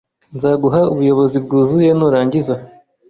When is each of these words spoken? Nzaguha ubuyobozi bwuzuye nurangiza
Nzaguha 0.35 0.81
ubuyobozi 0.93 1.37
bwuzuye 1.45 1.91
nurangiza 1.97 2.55